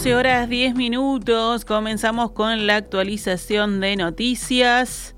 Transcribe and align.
12 0.00 0.14
horas 0.14 0.48
10 0.48 0.76
minutos. 0.76 1.66
Comenzamos 1.66 2.30
con 2.30 2.66
la 2.66 2.76
actualización 2.76 3.80
de 3.80 3.96
noticias. 3.96 5.14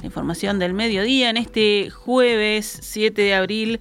La 0.00 0.04
información 0.04 0.58
del 0.58 0.74
mediodía 0.74 1.30
en 1.30 1.38
este 1.38 1.88
jueves 1.88 2.80
7 2.82 3.22
de 3.22 3.32
abril 3.32 3.80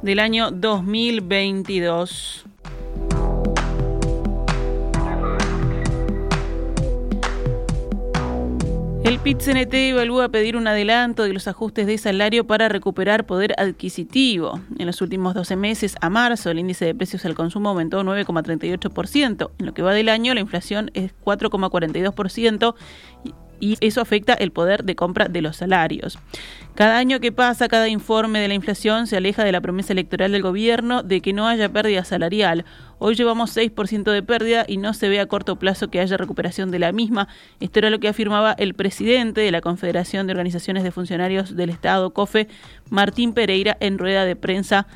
del 0.00 0.20
año 0.20 0.52
2022. 0.52 2.46
El 9.10 9.18
PIT-CNT 9.18 9.74
evalúa 9.74 10.28
pedir 10.28 10.56
un 10.56 10.68
adelanto 10.68 11.24
de 11.24 11.32
los 11.32 11.48
ajustes 11.48 11.84
de 11.88 11.98
salario 11.98 12.46
para 12.46 12.68
recuperar 12.68 13.26
poder 13.26 13.54
adquisitivo. 13.58 14.60
En 14.78 14.86
los 14.86 15.02
últimos 15.02 15.34
12 15.34 15.56
meses, 15.56 15.96
a 16.00 16.08
marzo, 16.10 16.48
el 16.48 16.60
índice 16.60 16.84
de 16.84 16.94
precios 16.94 17.24
al 17.24 17.34
consumo 17.34 17.70
aumentó 17.70 18.04
9,38%. 18.04 19.50
En 19.58 19.66
lo 19.66 19.74
que 19.74 19.82
va 19.82 19.94
del 19.94 20.10
año, 20.10 20.32
la 20.32 20.38
inflación 20.38 20.92
es 20.94 21.12
4,42% 21.24 22.76
y 23.60 23.76
eso 23.80 24.00
afecta 24.00 24.34
el 24.34 24.50
poder 24.50 24.84
de 24.84 24.96
compra 24.96 25.28
de 25.28 25.42
los 25.42 25.56
salarios. 25.56 26.18
Cada 26.74 26.98
año 26.98 27.20
que 27.20 27.30
pasa, 27.30 27.68
cada 27.68 27.88
informe 27.88 28.40
de 28.40 28.48
la 28.48 28.54
inflación 28.54 29.06
se 29.06 29.16
aleja 29.16 29.44
de 29.44 29.52
la 29.52 29.60
promesa 29.60 29.92
electoral 29.92 30.32
del 30.32 30.42
gobierno 30.42 31.02
de 31.02 31.20
que 31.20 31.32
no 31.32 31.46
haya 31.46 31.68
pérdida 31.68 32.04
salarial. 32.04 32.64
Hoy 32.98 33.14
llevamos 33.14 33.56
6% 33.56 34.10
de 34.10 34.22
pérdida 34.22 34.64
y 34.66 34.76
no 34.76 34.94
se 34.94 35.08
ve 35.08 35.20
a 35.20 35.26
corto 35.26 35.56
plazo 35.56 35.88
que 35.88 36.00
haya 36.00 36.16
recuperación 36.16 36.70
de 36.70 36.78
la 36.78 36.92
misma. 36.92 37.28
Esto 37.60 37.80
era 37.80 37.90
lo 37.90 37.98
que 37.98 38.08
afirmaba 38.08 38.52
el 38.52 38.74
presidente 38.74 39.40
de 39.40 39.50
la 39.50 39.60
Confederación 39.60 40.26
de 40.26 40.32
Organizaciones 40.32 40.84
de 40.84 40.90
Funcionarios 40.90 41.56
del 41.56 41.70
Estado, 41.70 42.10
COFE, 42.10 42.48
Martín 42.88 43.32
Pereira, 43.32 43.76
en 43.80 43.98
rueda 43.98 44.24
de 44.24 44.36
prensa 44.36 44.86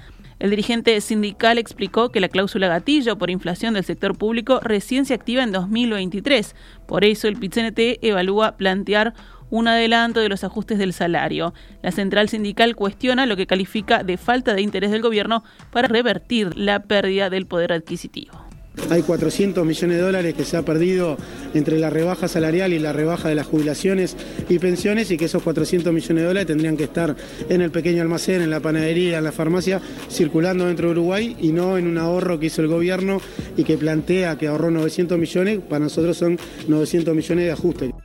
el 0.44 0.50
dirigente 0.50 1.00
sindical 1.00 1.56
explicó 1.56 2.10
que 2.10 2.20
la 2.20 2.28
cláusula 2.28 2.68
gatillo 2.68 3.16
por 3.16 3.30
inflación 3.30 3.72
del 3.72 3.82
sector 3.82 4.14
público 4.14 4.60
recién 4.60 5.06
se 5.06 5.14
activa 5.14 5.42
en 5.42 5.52
2023. 5.52 6.54
Por 6.86 7.06
eso 7.06 7.28
el 7.28 7.38
PITCNT 7.38 7.78
evalúa 8.02 8.58
plantear 8.58 9.14
un 9.48 9.68
adelanto 9.68 10.20
de 10.20 10.28
los 10.28 10.44
ajustes 10.44 10.76
del 10.76 10.92
salario. 10.92 11.54
La 11.80 11.92
central 11.92 12.28
sindical 12.28 12.76
cuestiona 12.76 13.24
lo 13.24 13.36
que 13.38 13.46
califica 13.46 14.04
de 14.04 14.18
falta 14.18 14.52
de 14.52 14.60
interés 14.60 14.90
del 14.90 15.00
gobierno 15.00 15.44
para 15.70 15.88
revertir 15.88 16.54
la 16.58 16.82
pérdida 16.82 17.30
del 17.30 17.46
poder 17.46 17.72
adquisitivo. 17.72 18.43
Hay 18.90 19.02
400 19.02 19.64
millones 19.64 19.96
de 19.96 20.02
dólares 20.02 20.34
que 20.34 20.44
se 20.44 20.56
ha 20.56 20.62
perdido 20.62 21.16
entre 21.54 21.78
la 21.78 21.90
rebaja 21.90 22.28
salarial 22.28 22.72
y 22.72 22.78
la 22.78 22.92
rebaja 22.92 23.28
de 23.28 23.34
las 23.34 23.46
jubilaciones 23.46 24.16
y 24.48 24.58
pensiones 24.58 25.10
y 25.10 25.16
que 25.16 25.24
esos 25.24 25.42
400 25.42 25.92
millones 25.92 26.22
de 26.22 26.28
dólares 26.28 26.46
tendrían 26.46 26.76
que 26.76 26.84
estar 26.84 27.16
en 27.48 27.60
el 27.62 27.70
pequeño 27.70 28.02
almacén, 28.02 28.42
en 28.42 28.50
la 28.50 28.60
panadería, 28.60 29.18
en 29.18 29.24
la 29.24 29.32
farmacia, 29.32 29.80
circulando 30.10 30.66
dentro 30.66 30.88
de 30.88 30.92
Uruguay 30.92 31.36
y 31.40 31.52
no 31.52 31.78
en 31.78 31.86
un 31.86 31.98
ahorro 31.98 32.38
que 32.38 32.46
hizo 32.46 32.62
el 32.62 32.68
gobierno 32.68 33.20
y 33.56 33.64
que 33.64 33.78
plantea 33.78 34.36
que 34.36 34.48
ahorró 34.48 34.70
900 34.70 35.18
millones, 35.18 35.60
para 35.68 35.84
nosotros 35.84 36.16
son 36.16 36.38
900 36.68 37.14
millones 37.14 37.46
de 37.46 37.52
ajustes. 37.52 38.03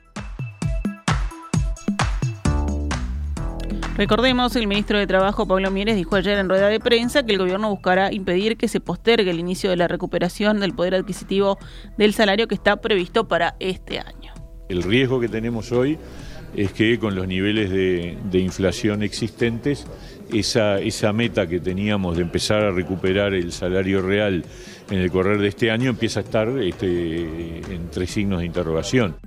Recordemos, 3.99 4.55
el 4.55 4.65
ministro 4.65 4.97
de 4.97 5.05
Trabajo, 5.07 5.45
Pablo 5.45 5.71
Mieres, 5.71 5.97
dijo 5.97 6.15
ayer 6.15 6.37
en 6.37 6.47
rueda 6.47 6.69
de 6.69 6.79
prensa 6.79 7.25
que 7.25 7.33
el 7.33 7.37
gobierno 7.37 7.69
buscará 7.69 8.13
impedir 8.13 8.55
que 8.55 8.69
se 8.69 8.79
postergue 8.79 9.29
el 9.29 9.39
inicio 9.39 9.69
de 9.71 9.75
la 9.75 9.89
recuperación 9.89 10.61
del 10.61 10.73
poder 10.73 10.95
adquisitivo 10.95 11.57
del 11.97 12.13
salario 12.13 12.47
que 12.47 12.55
está 12.55 12.77
previsto 12.77 13.27
para 13.27 13.57
este 13.59 13.99
año. 13.99 14.33
El 14.69 14.83
riesgo 14.83 15.19
que 15.19 15.27
tenemos 15.27 15.73
hoy 15.73 15.97
es 16.55 16.71
que 16.71 16.97
con 16.97 17.13
los 17.13 17.27
niveles 17.27 17.71
de, 17.71 18.39
inflación 18.39 19.03
existentes, 19.03 19.85
esa, 20.31 21.11
meta 21.11 21.45
que 21.45 21.59
teníamos 21.59 22.15
de 22.15 22.21
empezar 22.21 22.63
a 22.63 22.71
recuperar 22.71 23.33
el 23.33 23.51
salario 23.51 24.01
real 24.01 24.45
en 24.89 24.97
el 24.97 25.11
correr 25.11 25.39
de 25.39 25.49
este 25.49 25.71
año 25.71 25.89
empieza 25.89 26.21
a 26.21 26.23
estar 26.23 26.47
este, 26.59 27.57
en 27.69 27.89
tres 27.91 28.11
signos 28.11 28.39
de 28.39 28.45
interrogación. 28.45 29.17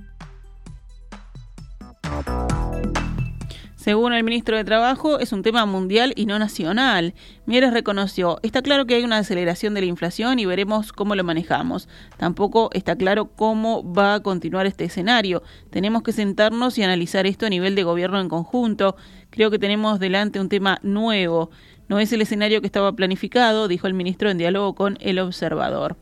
Según 3.83 4.13
el 4.13 4.23
ministro 4.23 4.55
de 4.55 4.63
Trabajo, 4.63 5.19
es 5.19 5.33
un 5.33 5.43
tema 5.43 5.65
mundial 5.65 6.13
y 6.15 6.25
no 6.25 6.39
nacional. 6.39 7.13
Mieres 7.45 7.73
reconoció, 7.73 8.39
está 8.41 8.61
claro 8.61 8.85
que 8.85 8.95
hay 8.95 9.03
una 9.03 9.17
aceleración 9.17 9.73
de 9.73 9.81
la 9.81 9.87
inflación 9.87 10.39
y 10.39 10.45
veremos 10.45 10.93
cómo 10.93 11.15
lo 11.15 11.25
manejamos. 11.25 11.89
Tampoco 12.15 12.69
está 12.71 12.95
claro 12.95 13.25
cómo 13.35 13.83
va 13.93 14.13
a 14.13 14.19
continuar 14.21 14.67
este 14.67 14.85
escenario. 14.85 15.43
Tenemos 15.69 16.01
que 16.01 16.13
sentarnos 16.13 16.77
y 16.77 16.83
analizar 16.83 17.27
esto 17.27 17.45
a 17.45 17.49
nivel 17.49 17.75
de 17.75 17.83
gobierno 17.83 18.21
en 18.21 18.29
conjunto. 18.29 18.95
Creo 19.31 19.51
que 19.51 19.59
tenemos 19.59 19.99
delante 19.99 20.39
un 20.39 20.47
tema 20.47 20.79
nuevo. 20.81 21.51
No 21.89 21.99
es 21.99 22.13
el 22.13 22.21
escenario 22.21 22.61
que 22.61 22.67
estaba 22.67 22.93
planificado, 22.93 23.67
dijo 23.67 23.87
el 23.87 23.95
ministro 23.95 24.29
en 24.29 24.37
diálogo 24.37 24.75
con 24.75 24.97
el 25.01 25.19
observador. 25.19 25.97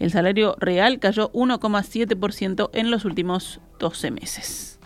El 0.00 0.10
salario 0.10 0.56
real 0.58 0.98
cayó 0.98 1.30
1,7% 1.30 2.70
en 2.72 2.90
los 2.90 3.04
últimos 3.04 3.60
12 3.78 4.10
meses. 4.10 4.80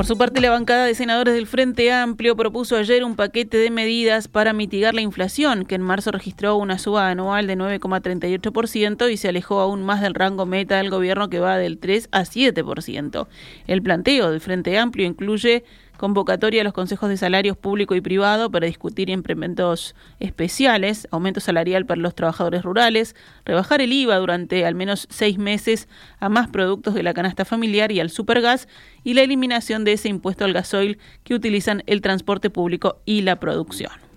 Por 0.00 0.06
su 0.06 0.16
parte, 0.16 0.40
la 0.40 0.48
bancada 0.48 0.86
de 0.86 0.94
senadores 0.94 1.34
del 1.34 1.46
Frente 1.46 1.92
Amplio 1.92 2.34
propuso 2.34 2.74
ayer 2.74 3.04
un 3.04 3.16
paquete 3.16 3.58
de 3.58 3.70
medidas 3.70 4.28
para 4.28 4.54
mitigar 4.54 4.94
la 4.94 5.02
inflación, 5.02 5.66
que 5.66 5.74
en 5.74 5.82
marzo 5.82 6.10
registró 6.10 6.56
una 6.56 6.78
suba 6.78 7.10
anual 7.10 7.46
de 7.46 7.54
9,38% 7.58 9.12
y 9.12 9.18
se 9.18 9.28
alejó 9.28 9.60
aún 9.60 9.82
más 9.82 10.00
del 10.00 10.14
rango 10.14 10.46
meta 10.46 10.78
del 10.78 10.88
gobierno 10.88 11.28
que 11.28 11.38
va 11.38 11.58
del 11.58 11.76
3 11.76 12.08
a 12.12 12.22
7%. 12.22 13.26
El 13.66 13.82
planteo 13.82 14.30
del 14.30 14.40
Frente 14.40 14.78
Amplio 14.78 15.06
incluye 15.06 15.64
convocatoria 16.00 16.62
a 16.62 16.64
los 16.64 16.72
consejos 16.72 17.10
de 17.10 17.18
salarios 17.18 17.58
público 17.58 17.94
y 17.94 18.00
privado 18.00 18.50
para 18.50 18.66
discutir 18.66 19.10
implementos 19.10 19.94
especiales, 20.18 21.06
aumento 21.10 21.40
salarial 21.40 21.84
para 21.84 22.00
los 22.00 22.14
trabajadores 22.14 22.62
rurales, 22.62 23.14
rebajar 23.44 23.82
el 23.82 23.92
IVA 23.92 24.16
durante 24.16 24.64
al 24.64 24.74
menos 24.74 25.06
seis 25.10 25.36
meses 25.36 25.88
a 26.18 26.30
más 26.30 26.48
productos 26.48 26.94
de 26.94 27.02
la 27.02 27.12
canasta 27.12 27.44
familiar 27.44 27.92
y 27.92 28.00
al 28.00 28.08
supergas 28.08 28.66
y 29.04 29.12
la 29.12 29.20
eliminación 29.20 29.84
de 29.84 29.92
ese 29.92 30.08
impuesto 30.08 30.46
al 30.46 30.54
gasoil 30.54 30.98
que 31.22 31.34
utilizan 31.34 31.82
el 31.84 32.00
transporte 32.00 32.48
público 32.48 33.02
y 33.04 33.20
la 33.20 33.38
producción. 33.38 34.09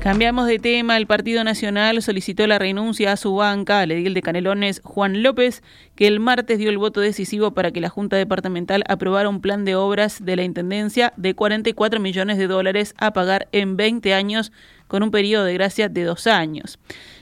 Cambiamos 0.00 0.46
de 0.46 0.58
tema. 0.58 0.96
El 0.96 1.06
Partido 1.06 1.44
Nacional 1.44 2.00
solicitó 2.00 2.46
la 2.46 2.58
renuncia 2.58 3.12
a 3.12 3.18
su 3.18 3.34
banca, 3.34 3.80
al 3.80 3.90
edil 3.90 4.14
de 4.14 4.22
Canelones, 4.22 4.80
Juan 4.82 5.22
López, 5.22 5.62
que 5.94 6.06
el 6.06 6.20
martes 6.20 6.58
dio 6.58 6.70
el 6.70 6.78
voto 6.78 7.00
decisivo 7.00 7.52
para 7.52 7.70
que 7.70 7.82
la 7.82 7.90
Junta 7.90 8.16
Departamental 8.16 8.82
aprobara 8.88 9.28
un 9.28 9.42
plan 9.42 9.66
de 9.66 9.76
obras 9.76 10.24
de 10.24 10.36
la 10.36 10.42
Intendencia 10.42 11.12
de 11.18 11.34
44 11.34 12.00
millones 12.00 12.38
de 12.38 12.46
dólares 12.46 12.94
a 12.96 13.12
pagar 13.12 13.48
en 13.52 13.76
20 13.76 14.14
años, 14.14 14.52
con 14.88 15.02
un 15.02 15.10
periodo 15.10 15.44
de 15.44 15.54
gracia 15.54 15.90
de 15.90 16.02
dos 16.04 16.26
años. 16.26 16.78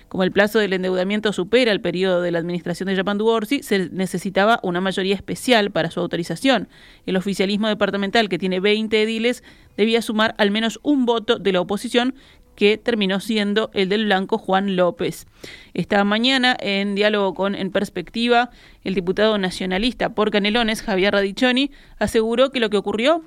Como 0.08 0.22
el 0.22 0.32
plazo 0.32 0.58
del 0.58 0.72
endeudamiento 0.72 1.34
supera 1.34 1.70
el 1.70 1.82
periodo 1.82 2.22
de 2.22 2.30
la 2.30 2.38
administración 2.38 2.86
de 2.86 2.96
Yapandu 2.96 3.26
Orsi, 3.26 3.62
se 3.62 3.90
necesitaba 3.90 4.58
una 4.62 4.80
mayoría 4.80 5.14
especial 5.14 5.70
para 5.70 5.90
su 5.90 6.00
autorización. 6.00 6.68
El 7.04 7.16
oficialismo 7.16 7.68
departamental, 7.68 8.30
que 8.30 8.38
tiene 8.38 8.58
20 8.58 9.02
ediles, 9.02 9.44
debía 9.76 10.00
sumar 10.00 10.34
al 10.38 10.50
menos 10.50 10.80
un 10.82 11.04
voto 11.04 11.38
de 11.38 11.52
la 11.52 11.60
oposición, 11.60 12.14
que 12.58 12.76
terminó 12.76 13.20
siendo 13.20 13.70
el 13.72 13.88
del 13.88 14.06
blanco 14.06 14.36
Juan 14.36 14.74
López. 14.74 15.28
Esta 15.74 16.02
mañana, 16.02 16.56
en 16.58 16.96
diálogo 16.96 17.32
con 17.32 17.54
En 17.54 17.70
Perspectiva, 17.70 18.50
el 18.82 18.96
diputado 18.96 19.38
nacionalista 19.38 20.12
por 20.12 20.32
Canelones, 20.32 20.82
Javier 20.82 21.12
Radichoni, 21.12 21.70
aseguró 22.00 22.50
que 22.50 22.58
lo 22.58 22.68
que 22.68 22.76
ocurrió 22.76 23.22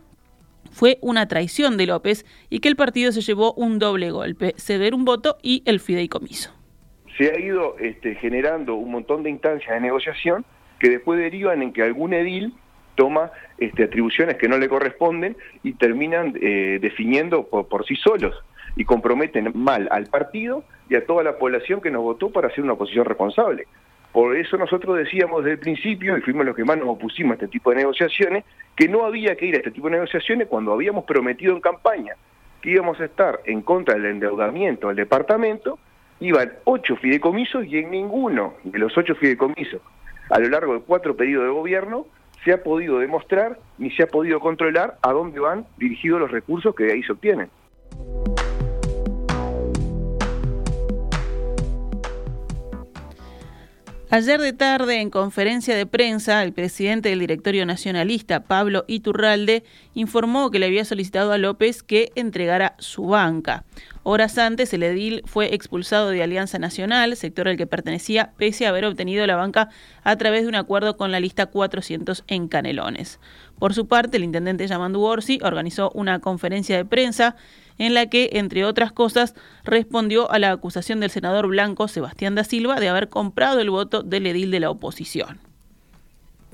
fue 0.70 0.98
una 1.00 1.30
traición 1.30 1.78
de 1.78 1.86
López 1.86 2.26
y 2.50 2.60
que 2.60 2.68
el 2.68 2.76
partido 2.76 3.14
se 3.14 3.22
llevó 3.22 3.54
un 3.54 3.80
doble 3.80 4.12
golpe, 4.12 4.54
ceder 4.58 4.94
un 4.94 5.06
voto 5.06 5.38
y 5.42 5.64
el 5.66 5.80
fideicomiso. 5.80 6.54
Se 7.18 7.32
ha 7.32 7.40
ido 7.40 7.78
este, 7.80 8.16
generando 8.16 8.76
un 8.76 8.92
montón 8.92 9.24
de 9.24 9.30
instancias 9.30 9.74
de 9.74 9.80
negociación 9.80 10.44
que 10.78 10.90
después 10.90 11.18
derivan 11.18 11.62
en 11.62 11.72
que 11.72 11.84
algún 11.84 12.14
edil 12.14 12.54
toma 12.96 13.32
este, 13.60 13.86
atribuciones 13.86 14.36
que 14.36 14.50
no 14.50 14.58
le 14.58 14.68
corresponden 14.68 15.38
y 15.64 15.72
terminan 15.76 16.38
eh, 16.42 16.80
definiendo 16.82 17.48
por 17.48 17.86
sí 17.86 17.96
solos 17.96 18.36
y 18.76 18.86
comprometen 18.86 19.52
mal 19.54 19.88
al 19.92 20.08
partido 20.08 20.64
y 20.90 20.96
a 20.96 21.06
toda 21.06 21.24
la 21.24 21.38
población 21.38 21.82
que 21.82 21.92
nos 21.92 22.04
votó 22.04 22.30
para 22.30 22.48
hacer 22.48 22.64
una 22.64 22.74
oposición 22.74 23.06
responsable. 23.06 23.68
Por 24.12 24.36
eso 24.36 24.58
nosotros 24.58 24.98
decíamos 24.98 25.44
desde 25.44 25.54
el 25.54 25.60
principio, 25.60 26.18
y 26.18 26.22
fuimos 26.22 26.46
los 26.46 26.56
que 26.56 26.66
más 26.66 26.78
nos 26.78 26.90
opusimos 26.90 27.32
a 27.32 27.34
este 27.36 27.48
tipo 27.48 27.70
de 27.70 27.78
negociaciones, 27.78 28.44
que 28.76 28.90
no 28.90 29.06
había 29.06 29.36
que 29.36 29.46
ir 29.46 29.56
a 29.56 29.60
este 29.60 29.72
tipo 29.72 29.88
de 29.88 29.94
negociaciones 29.94 30.48
cuando 30.48 30.74
habíamos 30.74 31.06
prometido 31.06 31.54
en 31.54 31.62
campaña 31.62 32.16
que 32.62 32.72
íbamos 32.72 33.00
a 33.00 33.06
estar 33.06 33.40
en 33.46 33.62
contra 33.62 33.96
del 33.96 34.06
endeudamiento 34.06 34.88
del 34.88 34.98
departamento, 34.98 35.80
iban 36.20 36.54
ocho 36.66 36.96
fideicomisos 36.96 37.66
y 37.66 37.80
en 37.80 37.92
ninguno 37.92 38.54
de 38.64 38.78
los 38.80 38.96
ocho 38.98 39.16
fideicomisos, 39.16 39.82
a 40.30 40.40
lo 40.40 40.50
largo 40.50 40.74
de 40.76 40.82
cuatro 40.82 41.16
pedidos 41.16 41.46
de 41.46 41.50
gobierno, 41.50 42.06
se 42.44 42.54
ha 42.54 42.64
podido 42.64 43.00
demostrar 43.00 43.58
ni 43.78 43.92
se 43.92 44.04
ha 44.04 44.08
podido 44.08 44.40
controlar 44.40 44.98
a 45.02 45.12
dónde 45.12 45.40
van 45.40 45.66
dirigidos 45.78 46.20
los 46.20 46.32
recursos 46.32 46.76
que 46.76 46.86
de 46.86 46.94
ahí 46.94 47.04
se 47.04 47.12
obtienen. 47.12 47.50
Ayer 54.14 54.42
de 54.42 54.52
tarde, 54.52 55.00
en 55.00 55.10
conferencia 55.10 55.74
de 55.74 55.86
prensa, 55.86 56.44
el 56.44 56.52
presidente 56.52 57.08
del 57.08 57.20
directorio 57.20 57.66
nacionalista, 57.66 58.44
Pablo 58.44 58.84
Iturralde, 58.88 59.64
informó 59.94 60.52
que 60.52 60.60
le 60.60 60.66
había 60.66 60.84
solicitado 60.84 61.32
a 61.32 61.38
López 61.38 61.82
que 61.82 62.12
entregara 62.16 62.76
su 62.78 63.06
banca. 63.06 63.64
Horas 64.04 64.38
antes, 64.38 64.74
el 64.74 64.84
edil 64.84 65.22
fue 65.28 65.56
expulsado 65.56 66.10
de 66.10 66.22
Alianza 66.22 66.60
Nacional, 66.60 67.16
sector 67.16 67.48
al 67.48 67.56
que 67.56 67.68
pertenecía, 67.68 68.34
pese 68.36 68.66
a 68.66 68.70
haber 68.70 68.84
obtenido 68.84 69.26
la 69.26 69.38
banca 69.38 69.70
a 70.04 70.18
través 70.18 70.42
de 70.42 70.50
un 70.50 70.56
acuerdo 70.56 70.98
con 70.98 71.14
la 71.14 71.22
lista 71.22 71.46
400 71.46 72.26
en 72.28 72.50
Canelones. 72.50 73.22
Por 73.60 73.74
su 73.74 73.88
parte, 73.88 74.18
el 74.18 74.26
intendente 74.26 74.68
Yamandu 74.68 75.04
Orsi 75.04 75.40
organizó 75.42 75.90
una 75.94 76.20
conferencia 76.20 76.76
de 76.76 76.84
prensa 76.84 77.38
en 77.82 77.96
la 77.96 78.06
que, 78.06 78.30
entre 78.34 78.64
otras 78.64 78.92
cosas, 78.92 79.34
respondió 79.64 80.32
a 80.32 80.38
la 80.38 80.52
acusación 80.52 81.00
del 81.00 81.10
senador 81.10 81.48
blanco 81.48 81.88
Sebastián 81.88 82.36
da 82.36 82.44
Silva 82.44 82.80
de 82.80 82.90
haber 82.90 83.10
comprado 83.10 83.60
el 83.60 83.72
voto 83.72 84.04
del 84.04 84.28
edil 84.28 84.52
de 84.52 84.60
la 84.60 84.70
oposición. 84.70 85.40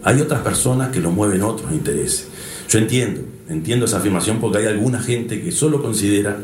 Hay 0.03 0.21
otras 0.21 0.39
personas 0.39 0.87
que 0.89 1.01
lo 1.01 1.11
mueven 1.11 1.41
otros 1.41 1.73
intereses. 1.73 2.29
Yo 2.69 2.79
entiendo, 2.79 3.21
entiendo 3.49 3.85
esa 3.87 3.97
afirmación 3.97 4.39
porque 4.39 4.59
hay 4.59 4.67
alguna 4.67 5.01
gente 5.01 5.41
que 5.41 5.51
solo 5.51 5.81
considera 5.81 6.37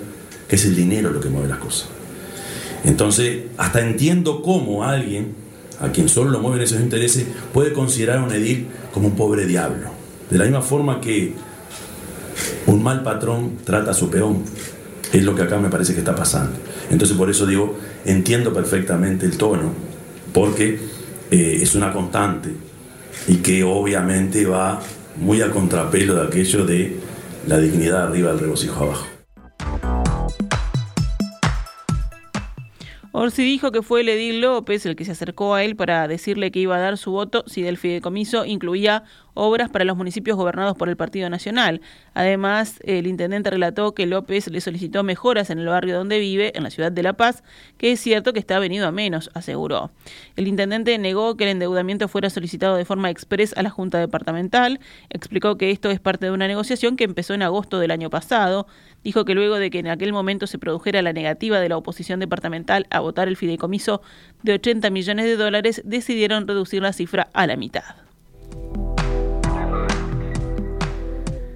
que 0.50 0.58
es 0.58 0.66
el 0.66 0.76
dinero 0.76 1.12
lo 1.12 1.22
que 1.22 1.30
mueve 1.30 1.48
las 1.48 1.60
cosas. 1.60 1.88
Entonces, 2.84 3.44
hasta 3.58 3.80
entiendo 3.80 4.42
cómo 4.42 4.84
alguien, 4.84 5.34
a 5.80 5.94
quien 5.94 6.10
solo 6.10 6.30
lo 6.30 6.40
mueven 6.40 6.62
esos 6.62 6.82
intereses, 6.82 7.26
puede 7.54 7.72
considerar 7.72 8.18
a 8.18 8.24
un 8.24 8.34
edil 8.34 8.68
como 8.94 9.08
un 9.08 9.16
pobre 9.16 9.46
diablo. 9.46 9.92
De 10.30 10.38
la 10.38 10.44
misma 10.44 10.62
forma 10.62 11.00
que 11.00 11.34
un 12.66 12.84
mal 12.84 13.04
patrón 13.04 13.58
trata 13.64 13.92
a 13.92 13.94
su 13.94 14.10
peón. 14.10 14.44
Es 15.14 15.24
lo 15.24 15.36
que 15.36 15.44
acá 15.44 15.60
me 15.60 15.70
parece 15.70 15.94
que 15.94 16.00
está 16.00 16.16
pasando. 16.16 16.58
Entonces 16.90 17.16
por 17.16 17.30
eso 17.30 17.46
digo, 17.46 17.78
entiendo 18.04 18.52
perfectamente 18.52 19.26
el 19.28 19.38
tono, 19.38 19.72
porque 20.34 20.80
eh, 21.30 21.60
es 21.62 21.76
una 21.76 21.94
constante 21.94 22.50
y 23.28 23.38
que 23.38 23.64
obviamente 23.64 24.46
va 24.46 24.82
muy 25.16 25.42
a 25.42 25.52
contrapelo 25.52 26.16
de 26.16 26.28
aquello 26.28 26.66
de 26.66 26.98
la 27.48 27.60
dignidad 27.60 28.08
arriba 28.08 28.32
del 28.32 28.40
regocijo 28.40 28.84
abajo. 28.84 29.08
Orsi 33.16 33.44
dijo 33.44 33.72
que 33.72 33.84
fue 33.84 34.02
el 34.02 34.42
López 34.42 34.88
el 34.88 34.96
que 34.96 35.06
se 35.06 35.12
acercó 35.12 35.54
a 35.54 35.64
él 35.64 35.76
para 35.76 36.08
decirle 36.08 36.50
que 36.50 36.60
iba 36.60 36.76
a 36.76 36.80
dar 36.80 36.98
su 36.98 37.12
voto 37.12 37.44
si 37.46 37.62
del 37.62 37.78
fideicomiso 37.78 38.44
incluía 38.44 39.04
obras 39.34 39.70
para 39.70 39.86
los 39.86 39.98
municipios 39.98 40.38
gobernados 40.38 40.78
por 40.78 40.90
el 40.90 40.98
Partido 40.98 41.30
Nacional. 41.30 41.82
Además, 42.14 42.80
el 42.84 43.08
intendente 43.08 43.50
relató 43.50 43.94
que 43.94 44.06
López 44.06 44.48
le 44.50 44.62
solicitó 44.62 45.04
mejoras 45.04 45.50
en 45.50 45.60
el 45.60 45.68
barrio 45.68 45.98
donde 45.98 46.20
vive, 46.20 46.52
en 46.56 46.64
la 46.64 46.70
ciudad 46.70 46.92
de 46.92 47.04
La 47.04 47.14
Paz, 47.14 47.44
que 47.78 47.92
es 47.92 48.00
cierto 48.00 48.34
que 48.34 48.40
está 48.40 48.60
venido 48.60 48.88
a 48.88 48.92
menos, 48.92 49.30
aseguró. 49.34 49.92
El 50.36 50.48
intendente 50.48 50.98
negó 50.98 51.36
que 51.38 51.46
el 51.46 51.52
endeudamiento 51.52 52.08
fuera 52.08 52.30
solicitado 52.30 52.76
de 52.76 52.86
forma 52.86 53.10
expresa 53.10 53.60
a 53.60 53.64
la 53.64 53.70
Junta 53.70 54.00
Departamental, 54.00 54.80
explicó 55.10 55.58
que 55.58 55.72
esto 55.72 55.90
es 55.90 56.00
parte 56.00 56.28
de 56.28 56.32
una 56.32 56.48
negociación 56.48 56.96
que 56.96 57.04
empezó 57.04 57.34
en 57.34 57.42
agosto 57.42 57.80
del 57.80 57.92
año 57.92 58.10
pasado, 58.10 58.68
dijo 59.04 59.26
que 59.26 59.36
luego 59.36 59.56
de 59.56 59.70
que 59.70 59.80
en 59.80 59.88
aquel 59.88 60.14
momento 60.14 60.48
se 60.48 60.58
produjera 60.58 61.02
la 61.02 61.14
negativa 61.14 61.60
de 61.60 61.70
la 61.70 61.78
oposición 61.78 62.20
departamental 62.20 62.88
a 62.90 63.00
votar 63.00 63.28
el 63.28 63.38
fideicomiso 63.38 64.02
de 64.44 64.54
80 64.54 64.90
millones 64.90 65.26
de 65.26 65.36
dólares, 65.36 65.82
decidieron 65.86 66.48
reducir 66.48 66.82
la 66.82 66.94
cifra 66.94 67.30
a 67.34 67.48
la 67.48 67.58
mitad. 67.58 67.96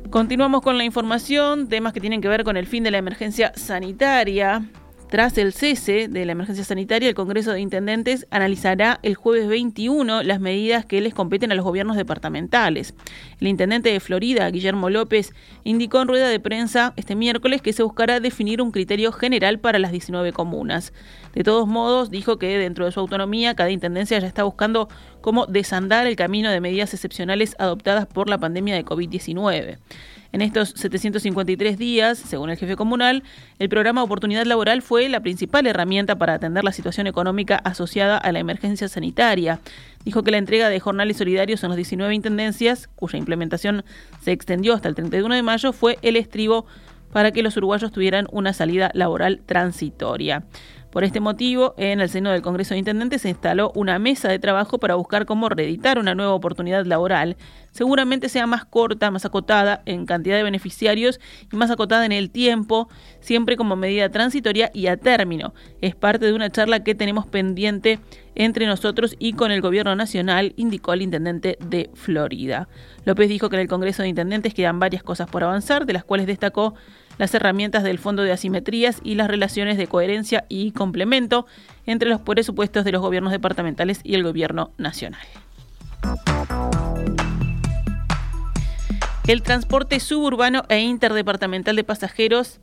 Continuamos 0.09 0.61
con 0.61 0.77
la 0.77 0.85
información, 0.85 1.67
temas 1.67 1.91
que 1.91 1.99
tienen 1.99 2.21
que 2.21 2.29
ver 2.29 2.43
con 2.45 2.55
el 2.55 2.65
fin 2.65 2.83
de 2.83 2.91
la 2.91 2.97
emergencia 2.97 3.51
sanitaria. 3.55 4.63
Tras 5.09 5.37
el 5.37 5.53
cese 5.53 6.09
de 6.09 6.25
la 6.25 6.33
emergencia 6.33 6.65
sanitaria, 6.65 7.07
el 7.07 7.15
Congreso 7.15 7.53
de 7.53 7.61
Intendentes 7.61 8.27
analizará 8.29 8.99
el 9.03 9.15
jueves 9.15 9.47
21 9.47 10.21
las 10.23 10.41
medidas 10.41 10.85
que 10.85 10.99
les 10.99 11.13
competen 11.13 11.49
a 11.49 11.55
los 11.55 11.63
gobiernos 11.63 11.95
departamentales. 11.95 12.93
El 13.39 13.47
intendente 13.47 13.89
de 13.89 14.01
Florida, 14.01 14.49
Guillermo 14.51 14.89
López, 14.89 15.33
indicó 15.63 16.01
en 16.01 16.09
rueda 16.09 16.27
de 16.27 16.41
prensa 16.41 16.93
este 16.97 17.15
miércoles 17.15 17.61
que 17.61 17.71
se 17.71 17.83
buscará 17.83 18.19
definir 18.19 18.61
un 18.61 18.71
criterio 18.71 19.13
general 19.13 19.59
para 19.59 19.79
las 19.79 19.93
19 19.93 20.33
comunas. 20.33 20.91
De 21.33 21.45
todos 21.45 21.69
modos, 21.69 22.11
dijo 22.11 22.37
que 22.37 22.57
dentro 22.57 22.83
de 22.83 22.91
su 22.91 22.99
autonomía, 22.99 23.55
cada 23.55 23.71
intendencia 23.71 24.19
ya 24.19 24.27
está 24.27 24.43
buscando 24.43 24.89
cómo 25.21 25.45
desandar 25.45 26.05
el 26.05 26.17
camino 26.17 26.51
de 26.51 26.59
medidas 26.59 26.93
excepcionales 26.93 27.55
adoptadas 27.59 28.07
por 28.07 28.27
la 28.29 28.39
pandemia 28.39 28.75
de 28.75 28.83
COVID-19. 28.83 29.77
En 30.37 30.43
estos 30.43 30.69
753 30.75 31.79
días, 31.79 32.19
según 32.19 32.51
el 32.51 32.57
jefe 32.57 32.75
comunal, 32.75 33.23
el 33.57 33.69
programa 33.69 34.03
Oportunidad 34.03 34.45
Laboral 34.45 34.83
fue 34.83 35.09
la 35.09 35.21
principal 35.21 35.65
herramienta 35.65 36.15
para 36.19 36.35
atender 36.35 36.63
la 36.63 36.71
situación 36.71 37.07
económica 37.07 37.55
asociada 37.55 38.19
a 38.19 38.31
la 38.31 38.37
emergencia 38.37 38.87
sanitaria. 38.87 39.59
Dijo 40.05 40.21
que 40.21 40.29
la 40.29 40.37
entrega 40.37 40.69
de 40.69 40.79
jornales 40.79 41.17
solidarios 41.17 41.63
en 41.63 41.69
las 41.69 41.77
19 41.77 42.13
intendencias, 42.13 42.87
cuya 42.87 43.17
implementación 43.17 43.83
se 44.21 44.31
extendió 44.31 44.75
hasta 44.75 44.87
el 44.87 44.93
31 44.93 45.33
de 45.33 45.41
mayo, 45.41 45.73
fue 45.73 45.97
el 46.03 46.15
estribo 46.15 46.67
para 47.11 47.31
que 47.31 47.41
los 47.41 47.57
uruguayos 47.57 47.91
tuvieran 47.91 48.27
una 48.31 48.53
salida 48.53 48.91
laboral 48.93 49.41
transitoria. 49.43 50.43
Por 50.97 51.03
este 51.03 51.19
motivo, 51.19 51.75
en 51.77 52.01
el 52.01 52.09
seno 52.09 52.31
del 52.31 52.41
Congreso 52.41 52.73
de 52.73 52.79
Intendentes 52.79 53.21
se 53.21 53.29
instaló 53.29 53.71
una 53.75 53.99
mesa 53.99 54.29
de 54.29 54.39
trabajo 54.39 54.79
para 54.79 54.95
buscar 54.95 55.27
cómo 55.27 55.47
reeditar 55.47 55.99
una 55.99 56.15
nueva 56.15 56.33
oportunidad 56.33 56.87
laboral. 56.87 57.37
Seguramente 57.69 58.29
sea 58.29 58.47
más 58.47 58.65
corta, 58.65 59.11
más 59.11 59.23
acotada 59.23 59.83
en 59.85 60.07
cantidad 60.07 60.37
de 60.37 60.41
beneficiarios 60.41 61.19
y 61.53 61.55
más 61.55 61.69
acotada 61.69 62.03
en 62.07 62.13
el 62.13 62.31
tiempo, 62.31 62.89
siempre 63.19 63.57
como 63.57 63.75
medida 63.75 64.09
transitoria 64.09 64.71
y 64.73 64.87
a 64.87 64.97
término. 64.97 65.53
Es 65.81 65.93
parte 65.93 66.25
de 66.25 66.33
una 66.33 66.49
charla 66.49 66.83
que 66.83 66.95
tenemos 66.95 67.27
pendiente 67.27 67.99
entre 68.33 68.65
nosotros 68.65 69.15
y 69.19 69.33
con 69.33 69.51
el 69.51 69.61
gobierno 69.61 69.95
nacional, 69.95 70.53
indicó 70.57 70.93
el 70.93 71.03
intendente 71.03 71.59
de 71.59 71.91
Florida. 71.93 72.69
López 73.05 73.29
dijo 73.29 73.49
que 73.49 73.57
en 73.57 73.61
el 73.61 73.67
Congreso 73.67 74.01
de 74.01 74.09
Intendentes 74.09 74.55
quedan 74.55 74.79
varias 74.79 75.03
cosas 75.03 75.29
por 75.29 75.43
avanzar, 75.43 75.85
de 75.85 75.93
las 75.93 76.03
cuales 76.03 76.25
destacó 76.25 76.73
las 77.17 77.33
herramientas 77.33 77.83
del 77.83 77.99
Fondo 77.99 78.23
de 78.23 78.31
Asimetrías 78.31 78.99
y 79.03 79.15
las 79.15 79.27
relaciones 79.27 79.77
de 79.77 79.87
coherencia 79.87 80.45
y 80.49 80.71
complemento 80.71 81.45
entre 81.85 82.09
los 82.09 82.21
presupuestos 82.21 82.85
de 82.85 82.91
los 82.91 83.01
gobiernos 83.01 83.31
departamentales 83.31 84.01
y 84.03 84.15
el 84.15 84.23
gobierno 84.23 84.71
nacional. 84.77 85.21
El 89.27 89.41
transporte 89.41 89.99
suburbano 89.99 90.63
e 90.69 90.79
interdepartamental 90.79 91.75
de 91.75 91.83
pasajeros 91.83 92.59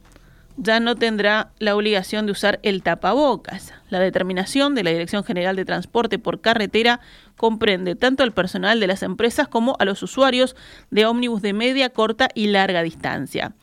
ya 0.56 0.80
no 0.80 0.94
tendrá 0.94 1.50
la 1.58 1.74
obligación 1.74 2.26
de 2.26 2.32
usar 2.32 2.60
el 2.62 2.82
tapabocas. 2.82 3.72
La 3.90 3.98
determinación 3.98 4.74
de 4.74 4.84
la 4.84 4.90
Dirección 4.90 5.24
General 5.24 5.56
de 5.56 5.64
Transporte 5.64 6.18
por 6.18 6.40
Carretera 6.40 7.00
comprende 7.36 7.96
tanto 7.96 8.22
al 8.22 8.32
personal 8.32 8.80
de 8.80 8.86
las 8.86 9.02
empresas 9.02 9.48
como 9.48 9.76
a 9.78 9.84
los 9.84 10.02
usuarios 10.02 10.54
de 10.90 11.06
ómnibus 11.06 11.42
de 11.42 11.52
media, 11.52 11.90
corta 11.90 12.28
y 12.34 12.46
larga 12.46 12.82
distancia. 12.82 13.54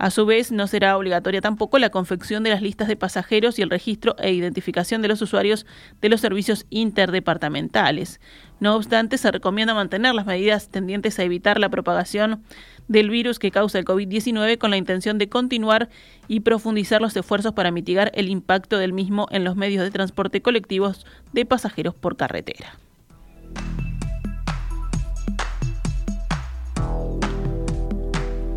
A 0.00 0.10
su 0.10 0.24
vez, 0.24 0.50
no 0.50 0.66
será 0.66 0.96
obligatoria 0.96 1.42
tampoco 1.42 1.78
la 1.78 1.90
confección 1.90 2.42
de 2.42 2.48
las 2.48 2.62
listas 2.62 2.88
de 2.88 2.96
pasajeros 2.96 3.58
y 3.58 3.62
el 3.62 3.68
registro 3.68 4.16
e 4.18 4.32
identificación 4.32 5.02
de 5.02 5.08
los 5.08 5.20
usuarios 5.20 5.66
de 6.00 6.08
los 6.08 6.22
servicios 6.22 6.64
interdepartamentales. 6.70 8.18
No 8.60 8.76
obstante, 8.76 9.18
se 9.18 9.30
recomienda 9.30 9.74
mantener 9.74 10.14
las 10.14 10.24
medidas 10.24 10.70
tendientes 10.70 11.18
a 11.18 11.22
evitar 11.22 11.60
la 11.60 11.68
propagación 11.68 12.42
del 12.90 13.08
virus 13.08 13.38
que 13.38 13.52
causa 13.52 13.78
el 13.78 13.84
COVID-19 13.84 14.58
con 14.58 14.70
la 14.70 14.76
intención 14.76 15.16
de 15.16 15.28
continuar 15.28 15.88
y 16.26 16.40
profundizar 16.40 17.00
los 17.00 17.16
esfuerzos 17.16 17.54
para 17.54 17.70
mitigar 17.70 18.10
el 18.16 18.28
impacto 18.28 18.78
del 18.78 18.92
mismo 18.92 19.28
en 19.30 19.44
los 19.44 19.54
medios 19.54 19.84
de 19.84 19.92
transporte 19.92 20.42
colectivos 20.42 21.06
de 21.32 21.46
pasajeros 21.46 21.94
por 21.94 22.16
carretera. 22.16 22.80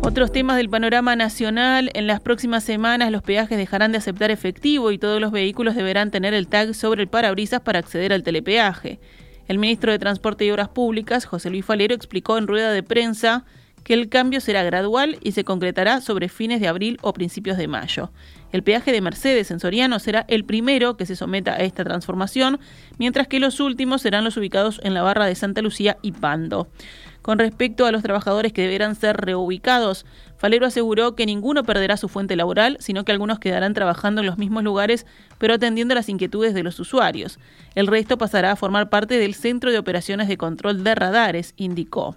Otros 0.02 0.32
temas 0.32 0.56
del 0.56 0.68
panorama 0.68 1.14
nacional. 1.14 1.92
En 1.94 2.08
las 2.08 2.18
próximas 2.18 2.64
semanas 2.64 3.12
los 3.12 3.22
peajes 3.22 3.56
dejarán 3.56 3.92
de 3.92 3.98
aceptar 3.98 4.32
efectivo 4.32 4.90
y 4.90 4.98
todos 4.98 5.20
los 5.20 5.30
vehículos 5.30 5.76
deberán 5.76 6.10
tener 6.10 6.34
el 6.34 6.48
tag 6.48 6.74
sobre 6.74 7.02
el 7.02 7.08
parabrisas 7.08 7.60
para 7.60 7.78
acceder 7.78 8.12
al 8.12 8.24
telepeaje. 8.24 8.98
El 9.46 9.58
ministro 9.58 9.92
de 9.92 10.00
Transporte 10.00 10.44
y 10.44 10.50
Obras 10.50 10.70
Públicas, 10.70 11.24
José 11.24 11.50
Luis 11.50 11.64
Falero, 11.64 11.94
explicó 11.94 12.36
en 12.36 12.48
rueda 12.48 12.72
de 12.72 12.82
prensa 12.82 13.44
que 13.84 13.94
el 13.94 14.08
cambio 14.08 14.40
será 14.40 14.64
gradual 14.64 15.18
y 15.22 15.32
se 15.32 15.44
concretará 15.44 16.00
sobre 16.00 16.28
fines 16.28 16.60
de 16.60 16.68
abril 16.68 16.98
o 17.02 17.12
principios 17.12 17.56
de 17.56 17.68
mayo. 17.68 18.10
El 18.50 18.62
peaje 18.62 18.92
de 18.92 19.00
Mercedes 19.00 19.50
en 19.50 19.60
Soriano 19.60 19.98
será 19.98 20.24
el 20.28 20.44
primero 20.44 20.96
que 20.96 21.06
se 21.06 21.16
someta 21.16 21.54
a 21.54 21.58
esta 21.58 21.84
transformación, 21.84 22.58
mientras 22.98 23.28
que 23.28 23.40
los 23.40 23.60
últimos 23.60 24.02
serán 24.02 24.24
los 24.24 24.36
ubicados 24.36 24.80
en 24.82 24.94
la 24.94 25.02
barra 25.02 25.26
de 25.26 25.34
Santa 25.34 25.60
Lucía 25.60 25.98
y 26.02 26.12
Pando. 26.12 26.68
Con 27.20 27.38
respecto 27.38 27.86
a 27.86 27.90
los 27.90 28.02
trabajadores 28.02 28.52
que 28.52 28.62
deberán 28.62 28.96
ser 28.96 29.16
reubicados, 29.16 30.04
Falero 30.36 30.66
aseguró 30.66 31.14
que 31.14 31.24
ninguno 31.24 31.64
perderá 31.64 31.96
su 31.96 32.08
fuente 32.08 32.36
laboral, 32.36 32.76
sino 32.80 33.04
que 33.04 33.12
algunos 33.12 33.38
quedarán 33.38 33.72
trabajando 33.72 34.20
en 34.20 34.26
los 34.26 34.36
mismos 34.36 34.62
lugares, 34.62 35.06
pero 35.38 35.54
atendiendo 35.54 35.94
las 35.94 36.10
inquietudes 36.10 36.52
de 36.52 36.62
los 36.62 36.78
usuarios. 36.78 37.38
El 37.74 37.86
resto 37.86 38.18
pasará 38.18 38.52
a 38.52 38.56
formar 38.56 38.90
parte 38.90 39.18
del 39.18 39.34
Centro 39.34 39.72
de 39.72 39.78
Operaciones 39.78 40.28
de 40.28 40.36
Control 40.36 40.84
de 40.84 40.94
Radares, 40.94 41.54
indicó. 41.56 42.14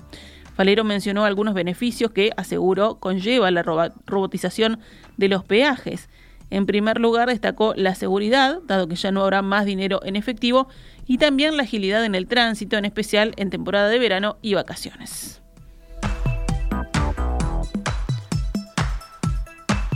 Falero 0.58 0.84
mencionó 0.84 1.24
algunos 1.24 1.54
beneficios 1.54 2.10
que, 2.10 2.32
aseguró, 2.36 2.96
conlleva 3.00 3.52
la 3.52 3.62
robotización 3.62 4.80
de 5.16 5.28
los 5.28 5.44
peajes. 5.46 6.10
En 6.50 6.66
primer 6.66 7.00
lugar, 7.00 7.30
destacó 7.30 7.76
la 7.76 7.94
seguridad, 7.94 8.62
dado 8.66 8.88
que 8.88 8.96
ya 8.96 9.12
no 9.12 9.22
habrá 9.22 9.44
más 9.44 9.66
dinero 9.68 10.00
en 10.04 10.16
efectivo, 10.16 10.68
y 11.06 11.20
también 11.20 11.58
la 11.58 11.64
agilidad 11.64 12.04
en 12.04 12.16
el 12.16 12.26
tránsito, 12.26 12.76
en 12.76 12.86
especial 12.86 13.36
en 13.38 13.52
temporada 13.52 13.88
de 13.88 14.00
verano 14.00 14.38
y 14.42 14.56
vacaciones. 14.56 15.44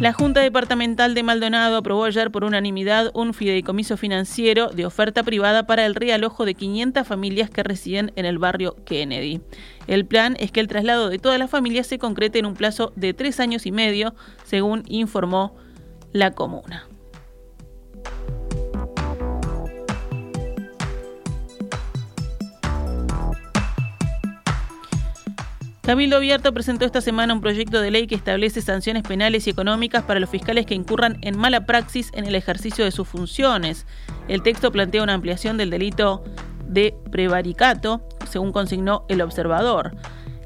La 0.02 0.14
Junta 0.14 0.42
Departamental 0.42 1.14
de 1.14 1.22
Maldonado 1.22 1.78
aprobó 1.78 2.06
ayer 2.06 2.32
por 2.32 2.44
unanimidad 2.44 3.12
un 3.14 3.36
fideicomiso 3.36 3.98
financiero 3.98 4.70
de 4.70 4.88
oferta 4.88 5.22
privada 5.22 5.68
para 5.68 5.86
el 5.86 5.94
realojo 5.94 6.44
de 6.44 6.56
500 6.56 7.08
familias 7.08 7.52
que 7.52 7.62
residen 7.62 8.12
en 8.16 8.26
el 8.26 8.40
barrio 8.40 8.76
Kennedy. 8.84 9.42
El 9.86 10.08
plan 10.08 10.38
es 10.40 10.52
que 10.52 10.60
el 10.60 10.68
traslado 10.68 11.08
de 11.08 11.20
todas 11.20 11.38
las 11.38 11.52
familias 11.52 11.86
se 11.86 12.00
concrete 12.00 12.40
en 12.40 12.48
un 12.48 12.56
plazo 12.56 12.94
de 12.96 13.14
tres 13.14 13.40
años 13.40 13.68
y 13.68 13.72
medio, 13.72 14.16
según 14.44 14.86
informó 14.88 15.56
la 16.14 16.32
comuna. 16.32 16.88
Cabildo 25.82 26.18
Abierto 26.18 26.54
presentó 26.54 26.86
esta 26.86 27.02
semana 27.02 27.34
un 27.34 27.42
proyecto 27.42 27.82
de 27.82 27.90
ley 27.90 28.06
que 28.06 28.14
establece 28.14 28.62
sanciones 28.62 29.02
penales 29.02 29.48
y 29.48 29.50
económicas 29.50 30.04
para 30.04 30.20
los 30.20 30.30
fiscales 30.30 30.68
que 30.68 30.76
incurran 30.76 31.18
en 31.22 31.36
mala 31.36 31.66
praxis 31.66 32.12
en 32.14 32.26
el 32.26 32.36
ejercicio 32.36 32.86
de 32.86 32.92
sus 32.92 33.08
funciones. 33.08 33.88
El 34.28 34.44
texto 34.44 34.72
plantea 34.72 35.02
una 35.02 35.16
ampliación 35.16 35.58
del 35.58 35.72
delito 35.72 36.24
de 36.68 36.96
prevaricato, 37.12 38.08
según 38.30 38.52
consignó 38.52 39.06
el 39.10 39.22
observador. 39.22 39.96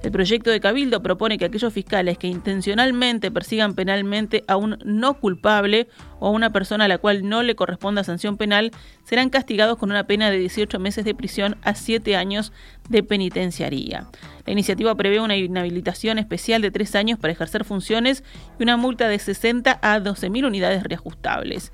El 0.05 0.11
proyecto 0.11 0.51
de 0.51 0.59
Cabildo 0.59 1.01
propone 1.01 1.39
que 1.39 1.45
aquellos 1.45 1.73
fiscales 1.73 2.19
que 2.19 2.27
intencionalmente 2.27 3.31
persigan 3.31 3.73
penalmente 3.73 4.43
a 4.47 4.55
un 4.55 4.77
no 4.85 5.19
culpable 5.19 5.87
o 6.19 6.27
a 6.27 6.29
una 6.29 6.51
persona 6.51 6.85
a 6.85 6.87
la 6.87 6.99
cual 6.99 7.27
no 7.27 7.41
le 7.41 7.55
corresponda 7.55 8.03
sanción 8.03 8.37
penal 8.37 8.69
serán 9.03 9.31
castigados 9.31 9.79
con 9.79 9.89
una 9.89 10.05
pena 10.05 10.29
de 10.29 10.37
18 10.37 10.77
meses 10.77 11.05
de 11.05 11.15
prisión 11.15 11.57
a 11.63 11.73
7 11.73 12.15
años 12.15 12.53
de 12.87 13.01
penitenciaría. 13.01 14.05
La 14.45 14.53
iniciativa 14.53 14.93
prevé 14.93 15.19
una 15.19 15.37
inhabilitación 15.37 16.19
especial 16.19 16.61
de 16.61 16.69
3 16.69 16.93
años 16.97 17.17
para 17.17 17.33
ejercer 17.33 17.65
funciones 17.65 18.23
y 18.59 18.63
una 18.63 18.77
multa 18.77 19.07
de 19.07 19.17
60 19.17 19.79
a 19.81 19.99
12.000 19.99 20.45
unidades 20.45 20.83
reajustables. 20.83 21.71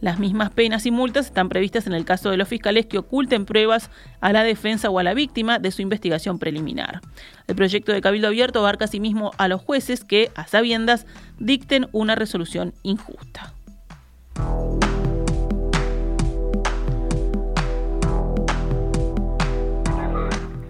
Las 0.00 0.18
mismas 0.18 0.50
penas 0.50 0.84
y 0.86 0.90
multas 0.90 1.26
están 1.26 1.48
previstas 1.48 1.86
en 1.86 1.94
el 1.94 2.04
caso 2.04 2.30
de 2.30 2.36
los 2.36 2.48
fiscales 2.48 2.86
que 2.86 2.98
oculten 2.98 3.46
pruebas 3.46 3.90
a 4.20 4.32
la 4.32 4.42
defensa 4.42 4.90
o 4.90 4.98
a 4.98 5.02
la 5.02 5.14
víctima 5.14 5.58
de 5.58 5.70
su 5.70 5.82
investigación 5.82 6.38
preliminar. 6.38 7.00
El 7.46 7.56
proyecto 7.56 7.92
de 7.92 8.00
Cabildo 8.00 8.28
Abierto 8.28 8.58
abarca 8.58 8.84
asimismo 8.84 9.30
a 9.38 9.48
los 9.48 9.62
jueces 9.62 10.04
que, 10.04 10.30
a 10.34 10.46
sabiendas, 10.46 11.06
dicten 11.38 11.88
una 11.92 12.14
resolución 12.14 12.74
injusta. 12.82 13.54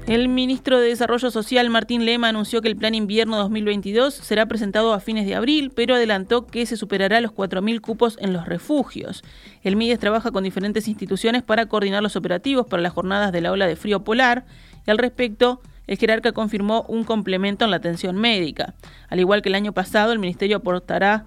El 0.06 0.28
ministro 0.28 0.80
de 0.80 0.88
Desarrollo 0.88 1.30
Social, 1.30 1.70
Martín 1.70 2.04
Lema, 2.04 2.28
anunció 2.28 2.60
que 2.60 2.68
el 2.68 2.76
Plan 2.76 2.94
Invierno 2.94 3.38
2022 3.38 4.12
será 4.12 4.44
presentado 4.44 4.92
a 4.92 5.00
fines 5.00 5.24
de 5.24 5.34
abril, 5.34 5.72
pero 5.74 5.94
adelantó 5.94 6.46
que 6.46 6.66
se 6.66 6.76
superará 6.76 7.22
los 7.22 7.32
4.000 7.32 7.80
cupos 7.80 8.18
en 8.20 8.34
los 8.34 8.44
refugios. 8.44 9.24
El 9.62 9.76
MIDES 9.76 9.98
trabaja 9.98 10.30
con 10.30 10.44
diferentes 10.44 10.88
instituciones 10.88 11.42
para 11.42 11.66
coordinar 11.66 12.02
los 12.02 12.16
operativos 12.16 12.66
para 12.66 12.82
las 12.82 12.92
jornadas 12.92 13.32
de 13.32 13.40
la 13.40 13.50
ola 13.50 13.66
de 13.66 13.76
frío 13.76 14.04
polar 14.04 14.44
y 14.86 14.90
al 14.90 14.98
respecto, 14.98 15.62
el 15.86 15.96
jerarca 15.96 16.32
confirmó 16.32 16.84
un 16.86 17.04
complemento 17.04 17.64
en 17.64 17.70
la 17.70 17.78
atención 17.78 18.16
médica. 18.16 18.74
Al 19.08 19.20
igual 19.20 19.40
que 19.40 19.48
el 19.48 19.54
año 19.54 19.72
pasado, 19.72 20.12
el 20.12 20.18
Ministerio 20.18 20.58
aportará 20.58 21.24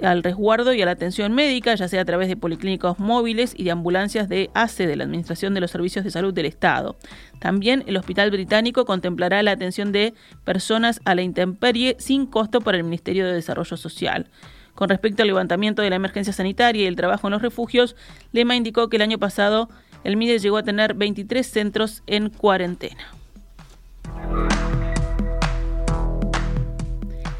al 0.00 0.22
resguardo 0.22 0.72
y 0.72 0.82
a 0.82 0.86
la 0.86 0.92
atención 0.92 1.32
médica, 1.32 1.74
ya 1.74 1.88
sea 1.88 2.02
a 2.02 2.04
través 2.04 2.28
de 2.28 2.36
policlínicos 2.36 2.98
móviles 2.98 3.54
y 3.56 3.64
de 3.64 3.70
ambulancias 3.70 4.28
de 4.28 4.50
ACE, 4.54 4.86
de 4.86 4.96
la 4.96 5.04
Administración 5.04 5.54
de 5.54 5.60
los 5.60 5.70
Servicios 5.70 6.04
de 6.04 6.10
Salud 6.10 6.32
del 6.32 6.46
Estado. 6.46 6.96
También 7.38 7.84
el 7.86 7.96
Hospital 7.96 8.30
Británico 8.30 8.84
contemplará 8.84 9.42
la 9.42 9.52
atención 9.52 9.92
de 9.92 10.14
personas 10.44 11.00
a 11.04 11.14
la 11.14 11.22
intemperie 11.22 11.96
sin 11.98 12.26
costo 12.26 12.60
para 12.60 12.78
el 12.78 12.84
Ministerio 12.84 13.26
de 13.26 13.34
Desarrollo 13.34 13.76
Social. 13.76 14.28
Con 14.74 14.88
respecto 14.88 15.22
al 15.22 15.28
levantamiento 15.28 15.82
de 15.82 15.90
la 15.90 15.96
emergencia 15.96 16.32
sanitaria 16.32 16.84
y 16.84 16.86
el 16.86 16.96
trabajo 16.96 17.28
en 17.28 17.32
los 17.32 17.42
refugios, 17.42 17.94
Lema 18.32 18.56
indicó 18.56 18.88
que 18.88 18.96
el 18.96 19.02
año 19.02 19.18
pasado 19.18 19.68
el 20.04 20.16
MIDE 20.16 20.38
llegó 20.38 20.56
a 20.56 20.62
tener 20.62 20.94
23 20.94 21.46
centros 21.46 22.02
en 22.06 22.30
cuarentena. 22.30 23.06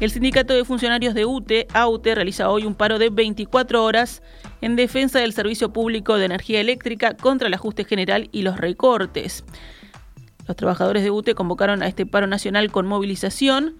El 0.03 0.11
sindicato 0.11 0.53
de 0.53 0.65
funcionarios 0.65 1.13
de 1.13 1.25
UTE, 1.25 1.65
AUTE, 1.73 2.13
realiza 2.13 2.49
hoy 2.49 2.65
un 2.65 2.75
paro 2.75 2.99
de 2.99 3.09
24 3.09 3.81
horas 3.81 4.21
en 4.59 4.75
defensa 4.75 5.19
del 5.19 5.31
servicio 5.31 5.71
público 5.71 6.17
de 6.17 6.25
energía 6.25 6.59
eléctrica 6.59 7.15
contra 7.15 7.47
el 7.47 7.53
ajuste 7.53 7.85
general 7.85 8.27
y 8.33 8.41
los 8.41 8.57
recortes. 8.57 9.45
Los 10.45 10.57
trabajadores 10.57 11.03
de 11.03 11.11
UTE 11.11 11.35
convocaron 11.35 11.81
a 11.81 11.87
este 11.87 12.05
paro 12.05 12.27
nacional 12.27 12.69
con 12.69 12.85
movilización 12.85 13.77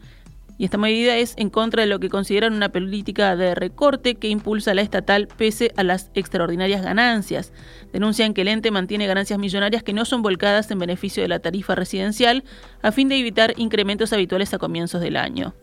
y 0.57 0.63
esta 0.63 0.77
medida 0.77 1.17
es 1.17 1.33
en 1.35 1.49
contra 1.49 1.81
de 1.81 1.89
lo 1.89 1.99
que 1.99 2.07
consideran 2.07 2.53
una 2.53 2.69
política 2.69 3.35
de 3.35 3.53
recorte 3.53 4.15
que 4.15 4.29
impulsa 4.29 4.73
la 4.73 4.81
estatal 4.81 5.27
pese 5.27 5.73
a 5.75 5.83
las 5.83 6.09
extraordinarias 6.13 6.83
ganancias. 6.83 7.51
Denuncian 7.91 8.33
que 8.33 8.43
el 8.43 8.47
ente 8.47 8.71
mantiene 8.71 9.07
ganancias 9.07 9.39
millonarias 9.39 9.83
que 9.83 9.91
no 9.91 10.05
son 10.05 10.21
volcadas 10.21 10.71
en 10.71 10.79
beneficio 10.79 11.21
de 11.21 11.27
la 11.27 11.39
tarifa 11.39 11.75
residencial 11.75 12.45
a 12.81 12.93
fin 12.93 13.09
de 13.09 13.17
evitar 13.17 13.55
incrementos 13.57 14.13
habituales 14.13 14.53
a 14.53 14.57
comienzos 14.57 15.01
del 15.01 15.17
año. 15.17 15.53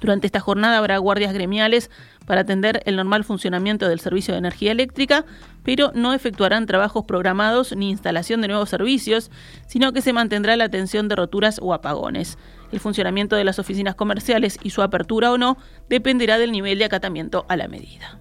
Durante 0.00 0.26
esta 0.26 0.40
jornada 0.40 0.78
habrá 0.78 0.98
guardias 0.98 1.32
gremiales 1.32 1.90
para 2.26 2.42
atender 2.42 2.82
el 2.84 2.96
normal 2.96 3.24
funcionamiento 3.24 3.88
del 3.88 4.00
servicio 4.00 4.34
de 4.34 4.38
energía 4.38 4.72
eléctrica, 4.72 5.24
pero 5.62 5.92
no 5.94 6.12
efectuarán 6.12 6.66
trabajos 6.66 7.04
programados 7.04 7.74
ni 7.74 7.90
instalación 7.90 8.40
de 8.40 8.48
nuevos 8.48 8.68
servicios, 8.68 9.30
sino 9.66 9.92
que 9.92 10.02
se 10.02 10.12
mantendrá 10.12 10.56
la 10.56 10.64
atención 10.64 11.08
de 11.08 11.16
roturas 11.16 11.58
o 11.62 11.72
apagones. 11.72 12.38
El 12.72 12.80
funcionamiento 12.80 13.36
de 13.36 13.44
las 13.44 13.58
oficinas 13.58 13.94
comerciales 13.94 14.58
y 14.62 14.70
su 14.70 14.82
apertura 14.82 15.32
o 15.32 15.38
no 15.38 15.56
dependerá 15.88 16.38
del 16.38 16.52
nivel 16.52 16.78
de 16.78 16.84
acatamiento 16.84 17.46
a 17.48 17.56
la 17.56 17.68
medida. 17.68 18.18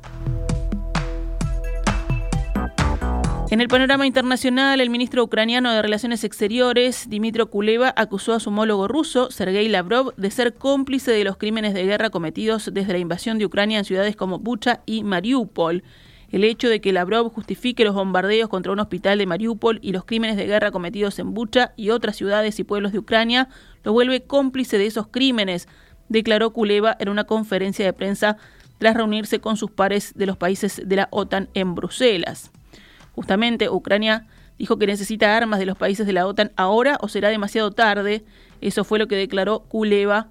En 3.52 3.62
el 3.62 3.68
panorama 3.68 4.08
internacional, 4.08 4.82
el 4.82 4.90
ministro 4.90 5.24
ucraniano 5.24 5.72
de 5.72 5.82
Relaciones 5.84 6.24
Exteriores, 6.24 7.08
Dimitro 7.10 7.52
Kuleva, 7.52 7.94
acusó 7.96 8.34
a 8.34 8.40
su 8.40 8.50
homólogo 8.50 8.88
ruso, 8.88 9.30
Sergei 9.30 9.70
Lavrov, 9.70 10.16
de 10.16 10.32
ser 10.32 10.56
cómplice 10.56 11.12
de 11.12 11.24
los 11.24 11.38
crímenes 11.38 11.76
de 11.76 11.86
guerra 11.86 12.10
cometidos 12.10 12.72
desde 12.74 12.94
la 12.94 12.98
invasión 12.98 13.38
de 13.38 13.46
Ucrania 13.46 13.78
en 13.78 13.86
ciudades 13.86 14.16
como 14.16 14.40
Bucha 14.40 14.82
y 14.88 15.04
Mariupol. 15.04 15.84
El 16.32 16.44
hecho 16.44 16.70
de 16.70 16.82
que 16.82 16.92
Lavrov 16.92 17.32
justifique 17.32 17.86
los 17.86 17.94
bombardeos 17.94 18.50
contra 18.50 18.72
un 18.72 18.80
hospital 18.80 19.20
de 19.20 19.28
Mariupol 19.28 19.78
y 19.84 19.92
los 19.92 20.06
crímenes 20.06 20.38
de 20.38 20.48
guerra 20.48 20.72
cometidos 20.72 21.20
en 21.20 21.36
Bucha 21.36 21.74
y 21.78 21.92
otras 21.92 22.16
ciudades 22.16 22.60
y 22.60 22.64
pueblos 22.64 22.94
de 22.94 23.00
Ucrania 23.00 23.50
lo 23.84 23.94
vuelve 23.94 24.24
cómplice 24.24 24.80
de 24.80 24.88
esos 24.88 25.08
crímenes, 25.08 25.68
declaró 26.10 26.52
Kuleva 26.52 26.98
en 27.00 27.10
una 27.10 27.26
conferencia 27.26 27.86
de 27.86 27.94
prensa 27.94 28.38
tras 28.80 28.96
reunirse 28.96 29.40
con 29.40 29.56
sus 29.56 29.70
pares 29.70 30.14
de 30.16 30.26
los 30.26 30.36
países 30.36 30.82
de 30.84 30.96
la 30.96 31.08
OTAN 31.12 31.50
en 31.54 31.76
Bruselas. 31.76 32.52
Justamente 33.16 33.70
Ucrania 33.70 34.28
dijo 34.60 34.78
que 34.78 34.88
necesita 34.88 35.36
armas 35.38 35.60
de 35.60 35.66
los 35.66 35.78
países 35.78 36.06
de 36.06 36.14
la 36.14 36.28
OTAN 36.28 36.52
ahora 36.58 36.98
o 37.00 37.08
será 37.08 37.30
demasiado 37.30 37.72
tarde. 37.72 38.26
Eso 38.60 38.84
fue 38.84 39.00
lo 39.00 39.08
que 39.08 39.16
declaró 39.16 39.62
Kuleva 39.62 40.28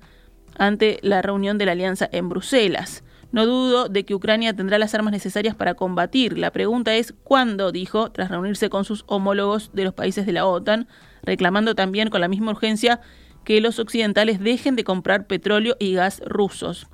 ante 0.58 0.98
la 1.02 1.22
reunión 1.22 1.56
de 1.56 1.66
la 1.66 1.72
alianza 1.72 2.08
en 2.12 2.28
Bruselas. 2.28 3.02
No 3.32 3.46
dudo 3.46 3.88
de 3.88 4.04
que 4.04 4.14
Ucrania 4.14 4.54
tendrá 4.54 4.78
las 4.78 4.94
armas 4.94 5.12
necesarias 5.12 5.56
para 5.56 5.74
combatir. 5.74 6.38
La 6.38 6.52
pregunta 6.52 6.94
es 6.94 7.14
cuándo, 7.24 7.72
dijo, 7.72 8.12
tras 8.12 8.30
reunirse 8.30 8.70
con 8.70 8.84
sus 8.84 9.04
homólogos 9.08 9.70
de 9.72 9.84
los 9.84 9.94
países 9.94 10.24
de 10.26 10.32
la 10.32 10.46
OTAN, 10.46 10.86
reclamando 11.22 11.74
también 11.74 12.10
con 12.10 12.20
la 12.20 12.28
misma 12.28 12.52
urgencia 12.52 13.00
que 13.44 13.60
los 13.60 13.78
occidentales 13.78 14.40
dejen 14.40 14.76
de 14.76 14.84
comprar 14.84 15.26
petróleo 15.26 15.74
y 15.80 15.94
gas 15.94 16.22
rusos. 16.26 16.86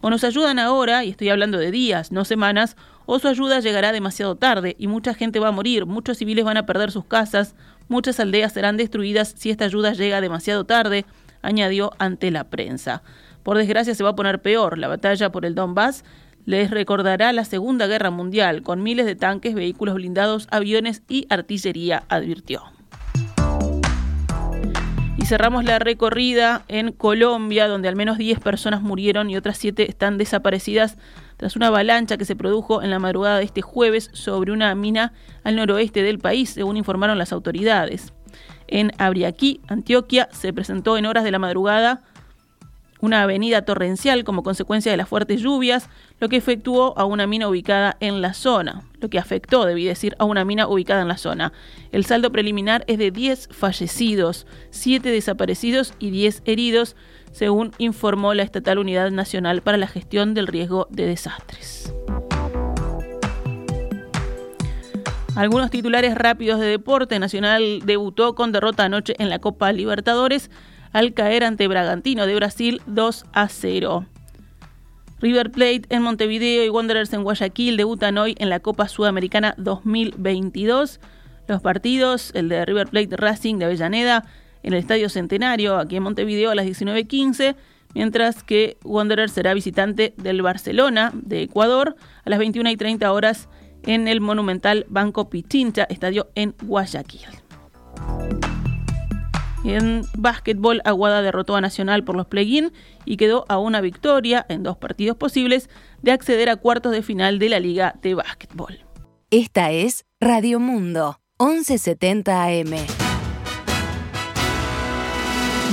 O 0.00 0.10
nos 0.10 0.24
ayudan 0.24 0.58
ahora, 0.58 1.04
y 1.04 1.10
estoy 1.10 1.28
hablando 1.28 1.58
de 1.58 1.70
días, 1.70 2.12
no 2.12 2.24
semanas, 2.24 2.76
o 3.06 3.18
su 3.18 3.28
ayuda 3.28 3.60
llegará 3.60 3.92
demasiado 3.92 4.36
tarde 4.36 4.76
y 4.78 4.86
mucha 4.86 5.14
gente 5.14 5.40
va 5.40 5.48
a 5.48 5.52
morir, 5.52 5.86
muchos 5.86 6.18
civiles 6.18 6.44
van 6.44 6.56
a 6.56 6.66
perder 6.66 6.90
sus 6.90 7.04
casas, 7.04 7.54
muchas 7.88 8.20
aldeas 8.20 8.52
serán 8.52 8.76
destruidas 8.76 9.34
si 9.36 9.50
esta 9.50 9.64
ayuda 9.64 9.92
llega 9.92 10.20
demasiado 10.20 10.64
tarde, 10.64 11.04
añadió 11.42 11.92
ante 11.98 12.30
la 12.30 12.44
prensa. 12.44 13.02
Por 13.42 13.58
desgracia 13.58 13.94
se 13.94 14.02
va 14.02 14.10
a 14.10 14.16
poner 14.16 14.40
peor, 14.40 14.78
la 14.78 14.88
batalla 14.88 15.30
por 15.30 15.44
el 15.44 15.54
Donbass 15.54 16.04
les 16.46 16.70
recordará 16.70 17.32
la 17.32 17.44
Segunda 17.44 17.86
Guerra 17.86 18.10
Mundial, 18.10 18.62
con 18.62 18.82
miles 18.82 19.06
de 19.06 19.16
tanques, 19.16 19.54
vehículos 19.54 19.94
blindados, 19.94 20.46
aviones 20.50 21.02
y 21.08 21.26
artillería, 21.30 22.04
advirtió. 22.08 22.62
Y 25.24 25.26
cerramos 25.26 25.64
la 25.64 25.78
recorrida 25.78 26.66
en 26.68 26.92
Colombia, 26.92 27.66
donde 27.66 27.88
al 27.88 27.96
menos 27.96 28.18
10 28.18 28.40
personas 28.40 28.82
murieron 28.82 29.30
y 29.30 29.38
otras 29.38 29.56
7 29.56 29.88
están 29.88 30.18
desaparecidas 30.18 30.98
tras 31.38 31.56
una 31.56 31.68
avalancha 31.68 32.18
que 32.18 32.26
se 32.26 32.36
produjo 32.36 32.82
en 32.82 32.90
la 32.90 32.98
madrugada 32.98 33.38
de 33.38 33.44
este 33.44 33.62
jueves 33.62 34.10
sobre 34.12 34.52
una 34.52 34.74
mina 34.74 35.14
al 35.42 35.56
noroeste 35.56 36.02
del 36.02 36.18
país, 36.18 36.50
según 36.50 36.76
informaron 36.76 37.16
las 37.16 37.32
autoridades. 37.32 38.12
En 38.66 38.92
Abriaquí, 38.98 39.62
Antioquia, 39.66 40.28
se 40.30 40.52
presentó 40.52 40.98
en 40.98 41.06
horas 41.06 41.24
de 41.24 41.30
la 41.30 41.38
madrugada 41.38 42.02
una 43.00 43.22
avenida 43.22 43.62
torrencial 43.62 44.24
como 44.24 44.42
consecuencia 44.42 44.92
de 44.92 44.98
las 44.98 45.08
fuertes 45.08 45.40
lluvias, 45.40 45.88
lo 46.24 46.30
que 46.30 46.36
efectuó 46.38 46.94
a 46.96 47.04
una 47.04 47.26
mina 47.26 47.50
ubicada 47.50 47.98
en 48.00 48.22
la 48.22 48.32
zona, 48.32 48.80
lo 48.98 49.10
que 49.10 49.18
afectó, 49.18 49.66
debí 49.66 49.84
decir, 49.84 50.16
a 50.18 50.24
una 50.24 50.42
mina 50.46 50.66
ubicada 50.66 51.02
en 51.02 51.08
la 51.08 51.18
zona. 51.18 51.52
El 51.92 52.06
saldo 52.06 52.32
preliminar 52.32 52.82
es 52.86 52.96
de 52.96 53.10
10 53.10 53.50
fallecidos, 53.52 54.46
7 54.70 55.10
desaparecidos 55.10 55.92
y 55.98 56.08
10 56.08 56.40
heridos, 56.46 56.96
según 57.30 57.72
informó 57.76 58.32
la 58.32 58.42
Estatal 58.42 58.78
Unidad 58.78 59.10
Nacional 59.10 59.60
para 59.60 59.76
la 59.76 59.86
Gestión 59.86 60.32
del 60.32 60.46
Riesgo 60.46 60.86
de 60.88 61.04
Desastres. 61.04 61.92
Algunos 65.36 65.70
titulares 65.70 66.14
rápidos 66.14 66.58
de 66.58 66.68
deporte. 66.68 67.18
Nacional 67.18 67.80
debutó 67.84 68.34
con 68.34 68.50
derrota 68.50 68.84
anoche 68.84 69.14
en 69.18 69.28
la 69.28 69.40
Copa 69.40 69.70
Libertadores 69.74 70.50
al 70.90 71.12
caer 71.12 71.44
ante 71.44 71.68
Bragantino 71.68 72.26
de 72.26 72.34
Brasil 72.34 72.80
2 72.86 73.26
a 73.34 73.48
0. 73.50 74.06
River 75.20 75.50
Plate 75.50 75.82
en 75.90 76.02
Montevideo 76.02 76.64
y 76.64 76.68
Wanderers 76.68 77.12
en 77.12 77.22
Guayaquil 77.22 77.76
debutan 77.76 78.18
hoy 78.18 78.34
en 78.38 78.50
la 78.50 78.60
Copa 78.60 78.88
Sudamericana 78.88 79.54
2022. 79.58 81.00
Los 81.46 81.60
partidos, 81.60 82.30
el 82.34 82.48
de 82.48 82.64
River 82.64 82.88
Plate 82.88 83.16
Racing 83.16 83.56
de 83.58 83.66
Avellaneda 83.66 84.24
en 84.62 84.72
el 84.72 84.78
Estadio 84.78 85.08
Centenario, 85.08 85.76
aquí 85.76 85.96
en 85.96 86.02
Montevideo 86.02 86.50
a 86.50 86.54
las 86.54 86.66
19.15, 86.66 87.54
mientras 87.94 88.42
que 88.42 88.78
Wanderers 88.82 89.32
será 89.32 89.54
visitante 89.54 90.14
del 90.16 90.42
Barcelona 90.42 91.12
de 91.14 91.42
Ecuador 91.42 91.96
a 92.24 92.30
las 92.30 92.40
21.30 92.40 93.06
horas 93.10 93.48
en 93.84 94.08
el 94.08 94.20
monumental 94.20 94.86
Banco 94.88 95.28
Pichincha, 95.28 95.84
estadio 95.84 96.30
en 96.34 96.54
Guayaquil. 96.62 97.28
En 99.64 100.02
básquetbol, 100.16 100.82
Aguada 100.84 101.22
derrotó 101.22 101.56
a 101.56 101.60
Nacional 101.62 102.04
por 102.04 102.16
los 102.16 102.26
play-in 102.26 102.72
y 103.06 103.16
quedó 103.16 103.46
a 103.48 103.58
una 103.58 103.80
victoria 103.80 104.44
en 104.48 104.62
dos 104.62 104.76
partidos 104.76 105.16
posibles 105.16 105.70
de 106.02 106.12
acceder 106.12 106.50
a 106.50 106.56
cuartos 106.56 106.92
de 106.92 107.02
final 107.02 107.38
de 107.38 107.48
la 107.48 107.60
Liga 107.60 107.94
de 108.02 108.14
Básquetbol. 108.14 108.84
Esta 109.30 109.70
es 109.70 110.04
Radio 110.20 110.60
Mundo, 110.60 111.18
1170 111.40 112.44
AM. 112.44 112.74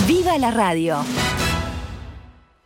¡Viva 0.08 0.38
la 0.38 0.52
radio! 0.52 1.04